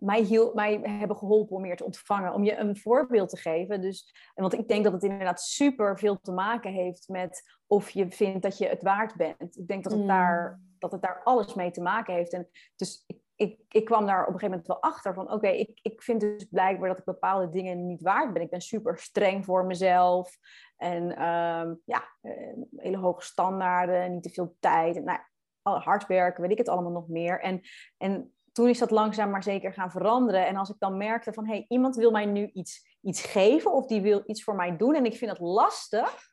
[0.00, 2.34] mij, hiel, mij hebben geholpen om meer te ontvangen.
[2.34, 3.80] Om je een voorbeeld te geven.
[3.80, 8.10] Dus, want ik denk dat het inderdaad super veel te maken heeft met of je
[8.10, 9.56] vindt dat je het waard bent.
[9.56, 10.06] Ik denk dat het, mm.
[10.06, 12.32] daar, dat het daar alles mee te maken heeft.
[12.32, 15.32] En dus ik, ik, ik kwam daar op een gegeven moment wel achter van...
[15.32, 18.42] oké, ik, ik vind dus blijkbaar dat ik bepaalde dingen niet waard ben.
[18.42, 20.36] Ik ben super streng voor mezelf.
[20.76, 25.04] En um, ja, eh, hele hoge standaarden, niet te veel tijd.
[25.04, 25.18] Nou,
[25.62, 27.40] hard werken, weet ik het allemaal nog meer.
[27.40, 27.60] En,
[27.96, 30.46] en toen is dat langzaam maar zeker gaan veranderen.
[30.46, 33.72] En als ik dan merkte van, hé, hey, iemand wil mij nu iets iets geven
[33.72, 34.94] of die wil iets voor mij doen.
[34.94, 36.28] En ik vind het lastig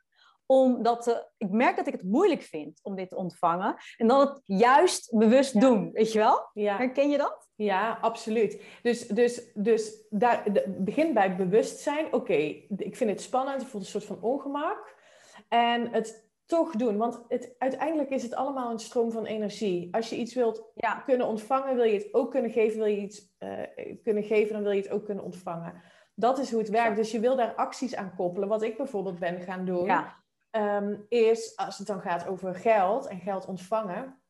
[0.45, 3.75] omdat te, ik merk dat ik het moeilijk vind om dit te ontvangen.
[3.97, 6.49] En dan het juist bewust doen, weet je wel?
[6.53, 6.77] Ja.
[6.77, 7.49] Herken je dat?
[7.55, 8.61] Ja, absoluut.
[8.81, 10.43] Dus, dus, dus daar,
[10.77, 12.13] begin bij bewustzijn.
[12.13, 12.33] Oké,
[12.77, 14.95] ik vind het spannend, ik voel een soort van ongemak.
[15.47, 16.97] En het toch doen.
[16.97, 19.95] Want het, uiteindelijk is het allemaal een stroom van energie.
[19.95, 20.71] Als je iets wilt
[21.05, 22.77] kunnen ontvangen, wil je het ook kunnen geven.
[22.77, 23.60] Wil je iets uh,
[24.03, 25.81] kunnen geven, dan wil je het ook kunnen ontvangen.
[26.15, 26.95] Dat is hoe het werkt.
[26.95, 28.47] Dus je wil daar acties aan koppelen.
[28.47, 30.25] Wat ik bijvoorbeeld ben gaan doen, ja.
[30.51, 34.21] Ehm, is als het dan gaat over geld en geld ontvangen,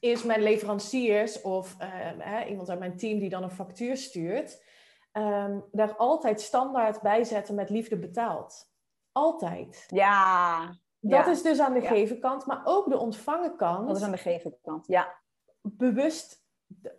[0.00, 4.64] is mijn leveranciers of uh, iemand uit mijn team die dan een factuur stuurt,
[5.12, 8.72] ehm, daar altijd standaard bij zetten met liefde betaald.
[9.12, 9.84] Altijd.
[9.88, 13.86] Ja, dat is dus aan de geven kant, maar ook de ontvangen kant.
[13.86, 15.18] Dat is aan de geven kant, ja.
[15.62, 16.44] Bewust,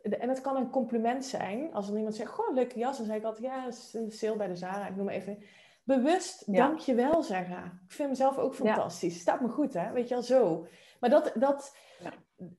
[0.02, 1.74] en het kan een compliment zijn.
[1.74, 2.98] Als er iemand zegt, goh, leuke jas.
[2.98, 3.72] Dan zeg ik altijd, ja,
[4.10, 4.88] sale bij de Zara.
[4.88, 5.44] Ik noem maar even.
[5.84, 6.68] Bewust ja.
[6.68, 7.82] dankjewel zeggen.
[7.88, 9.20] Ik vind mezelf ook fantastisch.
[9.20, 9.92] Staat me goed, hè?
[9.92, 10.68] Weet je wel, zo.
[11.00, 11.76] Maar dat, dat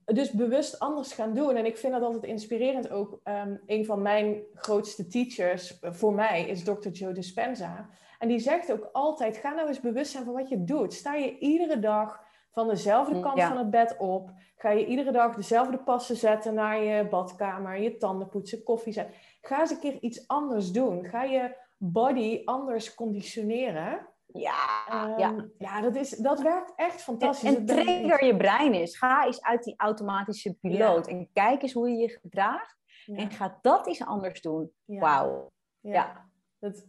[0.04, 1.56] dus bewust anders gaan doen.
[1.56, 3.20] En ik vind dat altijd inspirerend ook.
[3.24, 6.88] Um, een van mijn grootste teachers voor mij is Dr.
[6.88, 7.88] Joe Dispenza.
[8.22, 10.94] En die zegt ook altijd: ga nou eens bewust zijn van wat je doet.
[10.94, 14.30] Sta je iedere dag van dezelfde kant van het bed op?
[14.56, 19.14] Ga je iedere dag dezelfde passen zetten naar je badkamer, je tanden poetsen, koffie zetten?
[19.40, 21.04] Ga eens een keer iets anders doen.
[21.04, 24.08] Ga je body anders conditioneren.
[24.26, 24.84] Ja,
[25.16, 25.30] ja.
[25.30, 27.48] Ehm, ja dat, is, dat werkt echt fantastisch.
[27.48, 28.98] En, en trigger je brein is.
[28.98, 32.76] Ga eens uit die automatische piloot en kijk eens hoe je je gedraagt.
[33.06, 34.72] En ga dat eens anders doen.
[34.84, 35.52] Wauw.
[35.80, 36.30] Ja.
[36.58, 36.86] Dat,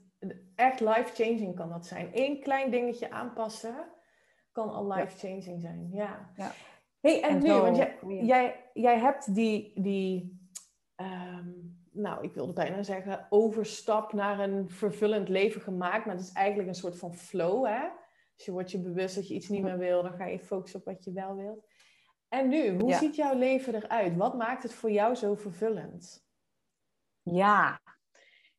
[0.55, 2.09] echt life-changing kan dat zijn.
[2.13, 3.75] Eén klein dingetje aanpassen
[4.51, 5.89] kan al life-changing zijn.
[5.91, 6.31] Ja.
[6.36, 6.51] ja.
[6.99, 10.41] hey, en, nu, want jij, jij, jij hebt die, die
[10.95, 11.49] ehm,
[11.93, 16.05] nou, ik wilde bijna zeggen, overstap naar een vervullend leven gemaakt.
[16.05, 17.89] Maar het is eigenlijk een soort van flow, hè?
[18.36, 20.79] Dus je wordt je bewust dat je iets niet meer wil, dan ga je focussen
[20.79, 21.65] op wat je wel wilt.
[22.27, 24.15] En nu, hoe ziet jouw leven eruit?
[24.15, 26.25] Wat maakt het voor jou zo vervullend?
[27.21, 27.81] Ja,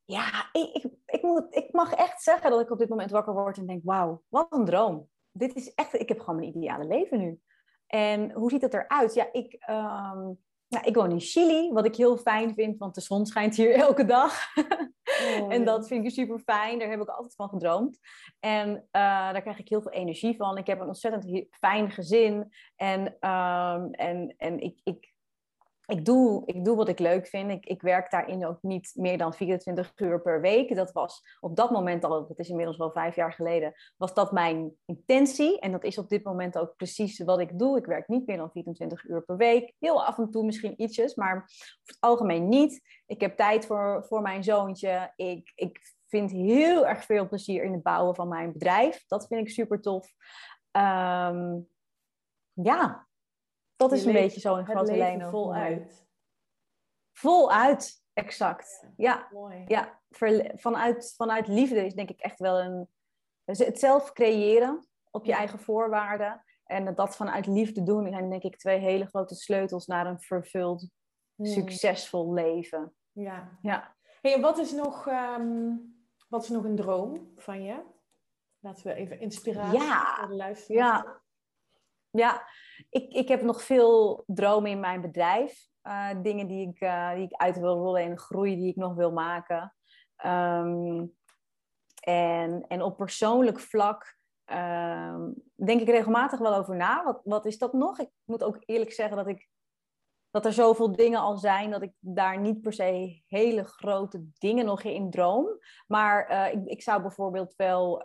[0.04, 0.92] ja, ik, ik, ik,
[1.24, 4.22] moet, ik mag echt zeggen dat ik op dit moment wakker word en denk, wauw,
[4.28, 5.08] wat een droom.
[5.32, 7.40] Dit is echt, ik heb gewoon mijn ideale leven nu.
[7.86, 9.14] En hoe ziet het eruit?
[9.14, 10.22] Ja, ik, ehm,
[10.68, 13.74] nou, ik woon in Chili, wat ik heel fijn vind, want de zon schijnt hier
[13.86, 14.52] elke dag.
[14.54, 16.78] Oh, en dat vind ik super fijn.
[16.78, 17.98] Daar heb ik altijd van gedroomd.
[18.40, 18.82] En uh,
[19.32, 20.58] daar krijg ik heel veel energie van.
[20.58, 22.52] Ik heb een ontzettend fijn gezin.
[22.76, 25.13] En, um, en, en ik, ik,
[25.86, 27.50] ik doe, ik doe wat ik leuk vind.
[27.50, 30.76] Ik, ik werk daarin ook niet meer dan 24 uur per week.
[30.76, 34.32] Dat was op dat moment al, dat is inmiddels wel vijf jaar geleden, was dat
[34.32, 35.60] mijn intentie.
[35.60, 37.78] En dat is op dit moment ook precies wat ik doe.
[37.78, 39.74] Ik werk niet meer dan 24 uur per week.
[39.78, 41.48] Heel af en toe misschien ietsjes, maar over
[41.84, 42.82] het algemeen niet.
[43.06, 45.12] Ik heb tijd voor, voor mijn zoontje.
[45.16, 49.04] Ik, ik vind heel erg veel plezier in het bouwen van mijn bedrijf.
[49.06, 50.12] Dat vind ik super tof.
[50.70, 51.58] Ehm,
[52.52, 53.06] ja,
[53.76, 55.30] dat is een beetje zo in grote lijnen.
[55.30, 56.06] Voluit.
[57.12, 58.88] Voluit, exact.
[58.96, 59.64] Ja, Mooi.
[59.66, 60.00] ja
[60.54, 62.88] vanuit, vanuit liefde is denk ik echt wel een.
[63.44, 66.44] Het zelf creëren op je eigen voorwaarden.
[66.64, 70.88] En dat vanuit liefde doen zijn denk ik twee hele grote sleutels naar een vervuld,
[71.34, 71.46] hmm.
[71.46, 72.94] succesvol leven.
[73.12, 73.58] Ja.
[73.62, 73.96] ja.
[74.20, 75.94] Hey, wat, is nog, um,
[76.28, 77.82] wat is nog een droom van je?
[78.58, 80.16] Laten we even inspiratie ja.
[80.18, 81.02] voor de luisteraars.
[81.02, 81.22] Ja.
[82.16, 82.48] Ja,
[82.90, 85.66] ik, ik heb nog veel dromen in mijn bedrijf.
[85.82, 88.94] Uh, dingen die ik, uh, die ik uit wil rollen en groei die ik nog
[88.94, 89.74] wil maken.
[90.26, 91.16] Um,
[92.00, 94.16] en, en op persoonlijk vlak
[94.52, 97.04] um, denk ik regelmatig wel over na.
[97.04, 97.98] Wat, wat is dat nog?
[97.98, 99.48] Ik moet ook eerlijk zeggen dat, ik,
[100.30, 104.64] dat er zoveel dingen al zijn dat ik daar niet per se hele grote dingen
[104.64, 105.58] nog in droom.
[105.86, 108.04] Maar uh, ik, ik zou bijvoorbeeld wel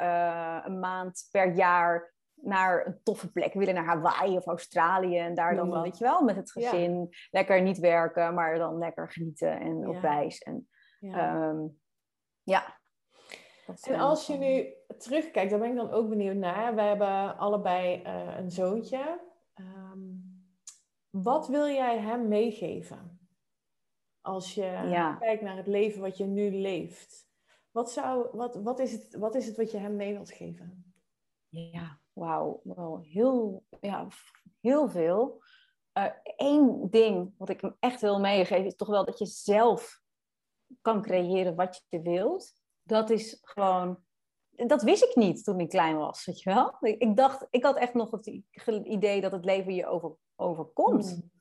[0.65, 5.17] een maand per jaar naar een toffe plek willen, naar Hawaii of Australië.
[5.17, 5.82] En daar dan, ja.
[5.82, 10.02] weet je wel, met het gezin lekker niet werken, maar dan lekker genieten en op
[10.02, 10.39] reis.
[10.39, 10.67] En
[10.99, 11.49] ja.
[11.49, 11.80] Um,
[12.43, 12.78] ja.
[13.82, 16.75] En als je nu terugkijkt, daar ben ik dan ook benieuwd naar.
[16.75, 19.19] We hebben allebei uh, een zoontje.
[19.56, 20.28] Um,
[21.10, 23.19] wat wil jij hem meegeven?
[24.21, 27.28] Als je kijkt naar het leven wat je nu leeft.
[27.71, 30.93] Wat, zou, wat, wat, is het, wat is het wat je hem mee wilt geven?
[31.49, 34.08] Ja, wauw, wel heel, ja,
[34.60, 35.43] heel veel.
[36.36, 40.02] Eén uh, ding wat ik hem echt wil meegeven is toch wel dat je zelf
[40.82, 42.54] kan creëren wat je wilt.
[42.84, 44.04] Dat is gewoon,
[44.50, 46.78] dat wist ik niet toen ik klein was, weet je wel.
[46.80, 48.28] Ik dacht, ik had echt nog het
[48.86, 51.15] idee dat het leven je over, overkomt.
[51.15, 51.32] Mm.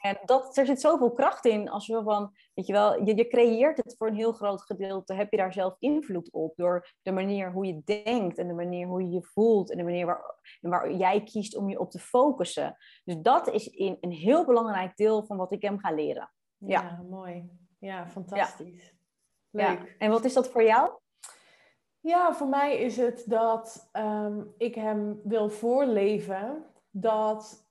[0.00, 3.28] En dat, er zit zoveel kracht in als we van, weet je wel, je, je
[3.28, 7.12] creëert het voor een heel groot gedeelte, heb je daar zelf invloed op door de
[7.12, 10.34] manier hoe je denkt en de manier hoe je je voelt en de manier waar,
[10.60, 12.76] waar jij kiest om je op te focussen.
[13.04, 16.32] Dus dat is in, een heel belangrijk deel van wat ik hem ga leren.
[16.56, 17.50] Ja, ja mooi.
[17.78, 18.94] Ja, fantastisch.
[19.50, 19.64] Leuk.
[19.64, 19.78] Ja.
[19.98, 20.90] En wat is dat voor jou?
[22.00, 27.69] Ja, voor mij is het dat ehm, ik hem wil voorleven dat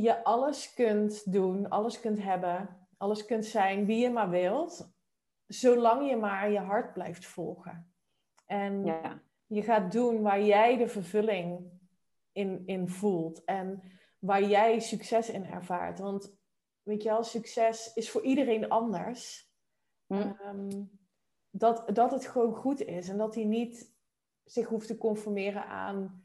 [0.00, 4.92] je alles kunt doen, alles kunt hebben, alles kunt zijn wie je maar wilt,
[5.46, 7.94] zolang je maar je hart blijft volgen.
[8.46, 9.22] En ja.
[9.46, 11.70] je gaat doen waar jij de vervulling
[12.32, 13.82] in, in voelt en
[14.18, 15.98] waar jij succes in ervaart.
[15.98, 16.36] Want
[16.82, 19.50] weet je wel, succes is voor iedereen anders.
[20.06, 20.14] Hm.
[20.14, 20.84] Ehm,
[21.50, 23.94] dat, dat het gewoon goed is en dat hij niet
[24.44, 26.21] zich hoeft te conformeren aan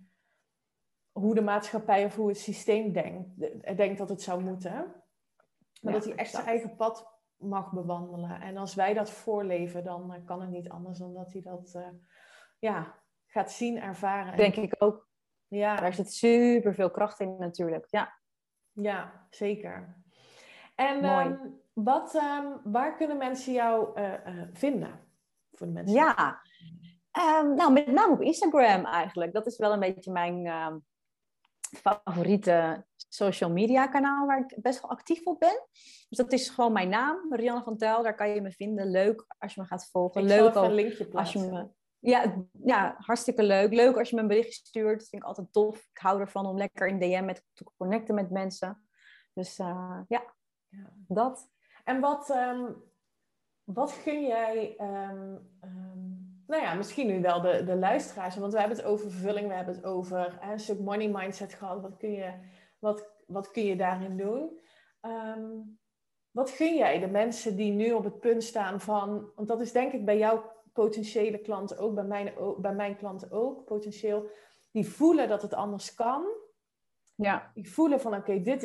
[1.18, 3.40] hoe de maatschappij of hoe het systeem denkt,
[3.78, 4.94] denkt dat het zou moeten.
[5.82, 8.42] Maar dat hij echt zijn eigen pad mag bewandelen.
[8.42, 11.74] En als wij dat voorleven, dan eh, kan het niet anders dan dat hij dat
[11.76, 11.88] uh,
[12.60, 14.38] ja, gaat zien, ervaren.
[14.38, 15.08] Denk ik ook.
[15.48, 15.76] Ja.
[15.76, 17.86] Daar zit super veel kracht in natuurlijk.
[17.90, 18.14] Ja,
[18.72, 20.02] ja zeker.
[20.76, 24.14] En um, wat, um, waar kunnen mensen jou uh,
[24.54, 25.00] vinden?
[25.52, 26.42] Voor de mensen ja,
[27.12, 29.34] um, nou met name op Instagram eigenlijk.
[29.34, 30.46] Dat is wel een beetje mijn
[31.78, 35.68] favoriete social media kanaal waar ik best wel actief op ben.
[36.10, 38.04] Dus dat is gewoon mijn naam, Marianne van Tuil.
[38.04, 38.92] Daar kan je me vinden.
[38.92, 40.22] Leuk als je me gaat volgen.
[40.22, 40.56] Ik leuk
[41.14, 41.70] als je me.
[42.00, 43.74] Ja, ja, hartstikke leuk.
[43.74, 45.00] Leuk als je me een berichtje stuurt.
[45.00, 45.78] Dat vind ik altijd tof.
[45.78, 48.88] Ik hou ervan om lekker in DM met, te connecten met mensen.
[49.34, 50.34] Dus uh, ja,
[50.68, 51.50] ja, dat.
[51.84, 52.84] En wat, um,
[53.64, 56.17] wat gun jij um, um,
[56.48, 58.36] nou ja, misschien nu wel de, de luisteraars.
[58.36, 61.82] Want we hebben het over vervulling, we hebben het over een stuk money mindset gehad.
[61.82, 62.34] Wat kun je,
[62.80, 64.60] wat, wat kun je daarin doen?
[65.02, 65.80] Um,
[66.32, 69.32] wat gun jij de mensen die nu op het punt staan van...
[69.36, 73.32] Want dat is denk ik bij jouw potentiële klanten ook, bij mijn, bij mijn klanten
[73.32, 74.30] ook, potentieel.
[74.72, 76.24] Die voelen dat het anders kan.
[77.16, 77.52] Ja.
[77.54, 78.64] Die voelen van, oké, dit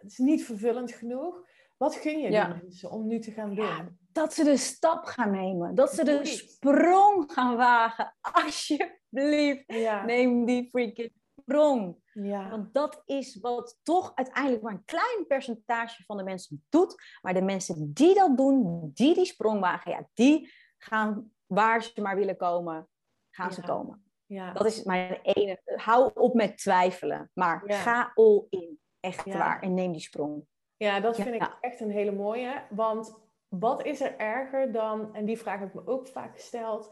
[0.00, 1.44] is niet vervullend genoeg.
[1.76, 2.46] Wat gun je ja.
[2.46, 3.98] die mensen om nu te gaan doen?
[4.16, 5.74] Dat ze de stap gaan nemen.
[5.74, 8.14] Dat ze de sprong gaan wagen.
[8.44, 9.68] Alsjeblieft,
[10.04, 11.96] neem die freaking sprong.
[12.12, 12.50] Ja.
[12.50, 16.94] Want dat is wat toch uiteindelijk maar een klein percentage van de mensen doet.
[17.22, 22.00] Maar de mensen die dat doen, die die sprong wagen, ja, die gaan waar ze
[22.00, 22.88] maar willen komen,
[23.30, 24.04] gaan ze komen.
[24.26, 24.52] Ja.
[24.52, 25.60] Dat is mijn ene.
[25.64, 28.80] Hou op met twijfelen, maar ga all in.
[29.00, 29.60] Echt waar.
[29.60, 30.46] En neem die sprong.
[30.76, 32.62] Ja, dat vind ik echt een hele mooie.
[32.70, 36.90] Want wat is er erger dan, en die vraag heb ik me ook vaak gesteld,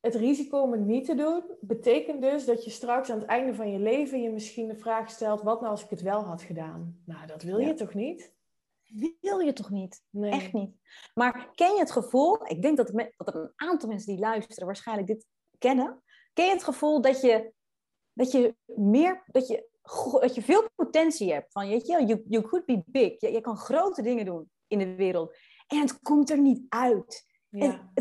[0.00, 3.54] het risico om het niet te doen, betekent dus dat je straks aan het einde
[3.54, 6.42] van je leven je misschien de vraag stelt, wat nou als ik het wel had
[6.42, 7.02] gedaan?
[7.04, 8.36] Nou, dat wil je toch niet?
[9.20, 10.02] Wil je toch niet?
[10.10, 10.30] Nee.
[10.30, 10.76] Echt niet.
[11.14, 15.08] Maar ken je het gevoel, ik denk dat, dat een aantal mensen die luisteren waarschijnlijk
[15.08, 15.26] dit
[15.58, 17.52] kennen, ken je het gevoel dat je,
[18.12, 19.68] dat je meer, dat je,
[20.20, 23.40] dat je veel potentie hebt van, weet je, you, you could be big, je, je
[23.40, 25.36] kan grote dingen doen in de wereld.
[25.68, 27.26] En het komt er niet uit.
[27.48, 27.92] Ja.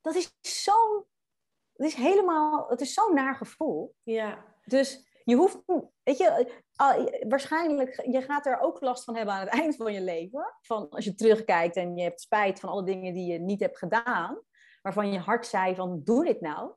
[0.00, 1.04] dat is zo'n...
[1.72, 2.68] Het is helemaal...
[2.68, 3.94] Het is zo'n naar gevoel.
[4.02, 4.44] Ja.
[4.64, 5.62] Dus je hoeft...
[6.02, 6.62] Weet je,
[7.28, 8.06] waarschijnlijk...
[8.10, 10.54] Je gaat er ook last van hebben aan het eind van je leven.
[10.60, 13.78] Van als je terugkijkt en je hebt spijt van alle dingen die je niet hebt
[13.78, 14.42] gedaan.
[14.82, 16.74] Waarvan je hart zei van, doe dit nou.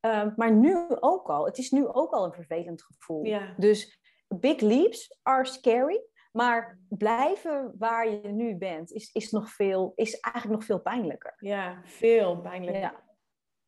[0.00, 1.44] Ehm, maar nu ook al.
[1.44, 3.24] Het is nu ook al een vervelend gevoel.
[3.24, 3.54] Ja.
[3.56, 6.02] Dus big leaps are scary.
[6.30, 11.34] Maar blijven waar je nu bent is, is, nog veel, is eigenlijk nog veel pijnlijker.
[11.38, 12.80] Ja, veel pijnlijker.
[12.80, 13.06] Ja.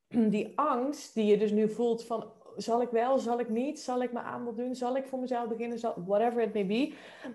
[0.31, 4.03] Die angst die je dus nu voelt van zal ik wel, zal ik niet, zal
[4.03, 6.95] ik mijn aanbod doen, zal ik voor mezelf beginnen, zal, whatever it may be.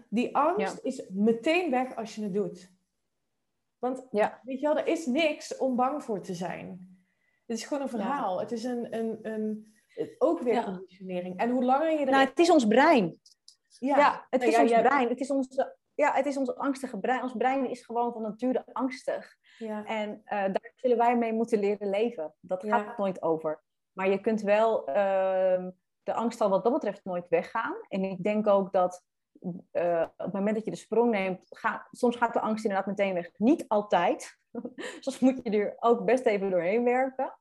[0.09, 2.73] Die angst is meteen weg als je het doet.
[3.79, 4.41] Want ja.
[4.43, 6.97] weet je wel, er is niks om bang voor te zijn.
[7.45, 8.39] Het is gewoon een verhaal.
[8.39, 9.73] Het is een, een, een,
[10.17, 11.37] ook weer conditionering.
[11.37, 12.11] En hoe langer je er...
[12.11, 13.19] Nou, het is ons brein.
[13.79, 15.09] Ja, het is ons brein.
[15.09, 17.21] Het is onze, ja, het is ons angstige brein.
[17.21, 19.35] Ons brein is gewoon van nature angstig.
[19.57, 19.85] Ja.
[19.85, 22.33] En uh, daar zullen wij mee moeten leren leven.
[22.39, 23.63] Dat gaat nooit over.
[23.93, 25.67] Maar je kunt wel uh,
[26.03, 27.75] de angst al wat dat betreft nooit weggaan.
[27.87, 29.03] En ik denk ook dat
[29.71, 32.87] uh, op het moment dat je de sprong neemt, ga, soms gaat de angst inderdaad
[32.87, 33.29] meteen weg.
[33.37, 34.39] Niet altijd.
[34.99, 37.37] soms moet je er ook best even doorheen werken.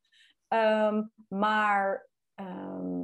[0.48, 3.03] Um, maar um,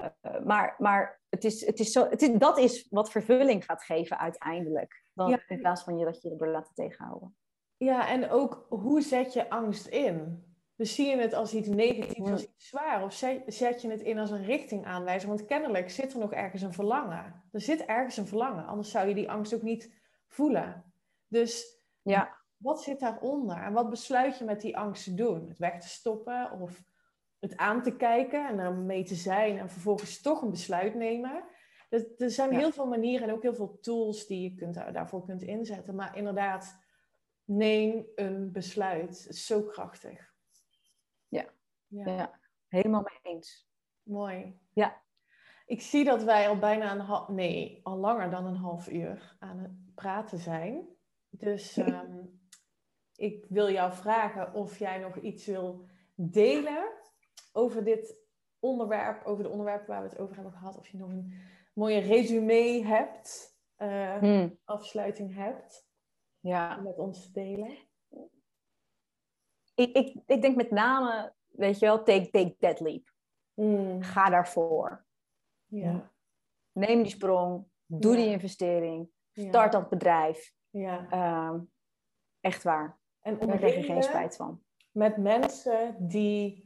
[0.00, 3.84] uh, maar, maar het is, het is zo, het is, dat is wat vervulling gaat
[3.84, 5.04] geven uiteindelijk.
[5.12, 7.36] Dan, In plaats van je dat je er laten tegenhouden.
[7.76, 10.44] Ja, en ook hoe zet je angst in?
[10.76, 13.02] Dus zie je het als iets negatiefs, als iets zwaar?
[13.02, 13.12] Of
[13.46, 15.28] zet je het in als een richtingaanwijzer?
[15.28, 17.44] Want kennelijk zit er nog ergens een verlangen.
[17.52, 19.94] Er zit ergens een verlangen, anders zou je die angst ook niet
[20.26, 20.84] voelen.
[21.28, 22.36] Dus ja.
[22.56, 23.62] wat zit daaronder?
[23.62, 25.48] En wat besluit je met die angst te doen?
[25.48, 26.82] Het weg te stoppen of
[27.48, 31.44] het aan te kijken en er mee te zijn en vervolgens toch een besluit nemen?
[31.88, 35.24] Er, er zijn heel veel manieren en ook heel veel tools die je kunt, daarvoor
[35.24, 35.94] kunt inzetten.
[35.94, 36.78] Maar inderdaad,
[37.44, 39.18] neem een besluit.
[39.22, 40.34] Het is zo krachtig.
[41.28, 41.46] Ja,
[41.86, 42.04] ja.
[42.04, 42.40] ja.
[42.68, 43.68] helemaal mee eens.
[44.02, 44.58] Mooi.
[44.72, 45.02] Ja.
[45.66, 49.36] Ik zie dat wij al bijna een half, nee, al langer dan een half uur
[49.38, 50.88] aan het praten zijn.
[51.30, 52.24] Dus ehm,
[53.16, 56.92] ik wil jou vragen of jij nog iets wil delen
[57.56, 58.18] over dit
[58.58, 60.78] onderwerp, over de onderwerpen waar we het over hebben gehad.
[60.78, 61.32] Of je nog een
[61.74, 65.88] mooie resume hebt, uh, afsluiting hebt
[66.40, 66.76] ja.
[66.76, 67.76] met ons te delen.
[69.74, 73.14] Ik, ik, ik denk met name, weet je wel, take, take that leap.
[73.54, 74.02] Hmm.
[74.02, 75.06] Ga daarvoor.
[75.66, 76.12] Ja.
[76.72, 80.54] Neem die sprong, doe die investering, start dat bedrijf.
[80.70, 81.10] Ja.
[81.10, 81.60] Ehm,
[82.40, 82.98] echt waar.
[83.20, 84.62] En daar krijg je geen spijt van.
[84.90, 86.65] Met mensen die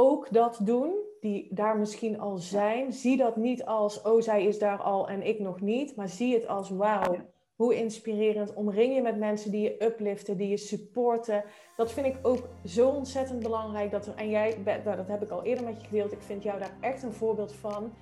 [0.00, 4.58] ook dat doen, die daar misschien al zijn, zie dat niet als, oh zij is
[4.58, 7.16] daar al en ik nog niet, maar zie het als, wauw,
[7.56, 8.54] hoe inspirerend.
[8.54, 11.44] Omring je met mensen die je upliften, die je supporten.
[11.76, 13.90] Dat vind ik ook zo ontzettend belangrijk.
[13.90, 16.42] Dat er, en jij, nou, dat heb ik al eerder met je gedeeld, ik vind
[16.42, 17.92] jou daar echt een voorbeeld van.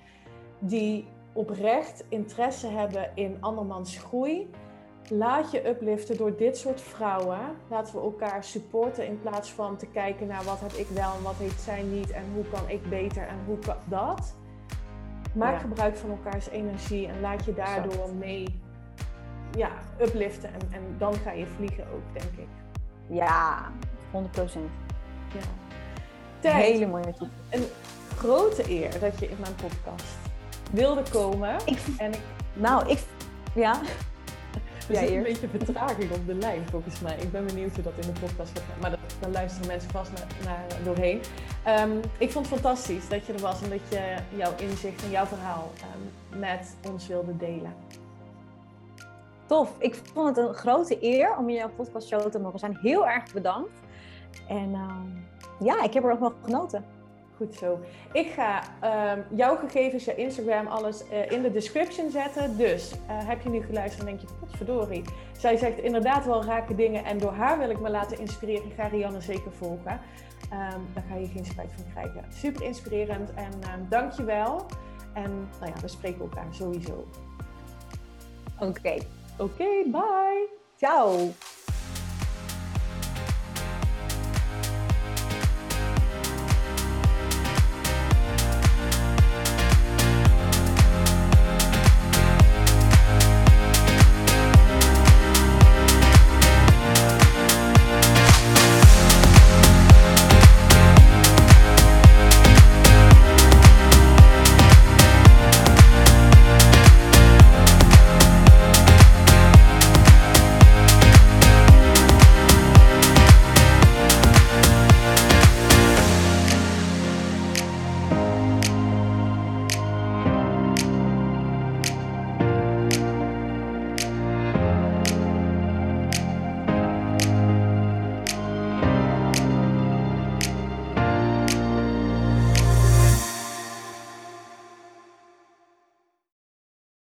[0.59, 4.49] Die oprecht interesse hebben in andermans groei.
[5.09, 7.39] Laat je upliften door dit soort vrouwen.
[7.67, 11.23] Laten we elkaar supporten in plaats van te kijken naar wat heb ik wel en
[11.23, 14.35] wat heeft zij niet en hoe kan ik beter en hoe kan dat.
[15.33, 18.59] Maak gebruik van elkaars energie en laat je daardoor mee
[19.57, 22.47] ja, upliften en, en dan ga je vliegen ook, denk ik.
[23.07, 23.71] Ja,
[24.11, 24.69] 100 procent.
[26.41, 26.51] Ja.
[26.51, 27.29] Hele mooie toep.
[27.49, 27.65] Een
[28.17, 30.17] grote eer dat je in mijn podcast
[30.71, 31.55] wilde komen.
[31.65, 32.21] Ik, en ik,
[32.53, 32.99] nou, ik...
[33.53, 33.79] Ja.
[34.89, 37.17] Er zit een beetje vertraging op de lijn, volgens mij.
[37.17, 38.81] Ik ben benieuwd hoe dat in de podcast gaat.
[38.81, 41.21] Maar dat, dan luisteren mensen vast naar, naar doorheen.
[41.63, 45.09] Ehm, ik vond het fantastisch dat je er was en dat je jouw inzicht en
[45.09, 47.73] jouw verhaal um, met ons wilde delen.
[49.45, 49.75] Tof.
[49.77, 52.77] Ik vond het een grote eer om in jouw podcast show te mogen zijn.
[52.81, 53.79] Heel erg bedankt.
[54.47, 56.85] En ehm, ja, ik heb er ook nog genoten.
[57.37, 57.79] Goed zo.
[58.11, 62.57] Ik ga uh, jouw gegevens, je Instagram, alles uh, in de description zetten.
[62.57, 65.03] Dus uh, heb je nu geluisterd en denk je, potverdorie.
[65.37, 68.71] Zij zegt inderdaad wel rake dingen en door haar wil ik me laten inspireren.
[68.71, 69.99] Ga Rianne zeker volgen.
[70.51, 72.25] Um, daar ga je geen spijt van krijgen.
[72.29, 74.65] Super inspirerend en um, dank je wel.
[75.13, 77.07] En nou ja, we spreken elkaar sowieso.
[78.59, 78.97] Oké.
[79.37, 80.47] Oké, bye.
[80.75, 81.31] Ciao.